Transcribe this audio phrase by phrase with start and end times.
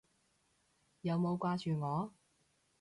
[1.01, 2.11] 有冇掛住我？